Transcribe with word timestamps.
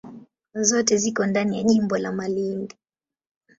Zote 0.53 0.97
ziko 0.97 1.25
ndani 1.25 1.57
ya 1.57 1.63
jimbo 1.63 1.97
la 1.97 2.11
Malindi. 2.11 2.75